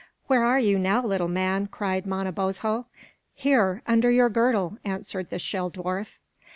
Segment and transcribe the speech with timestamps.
[0.25, 2.87] "Where are you now, little man?" cried Manabozho.
[3.35, 6.17] "Here, under your girdle," answered the shell dwarf.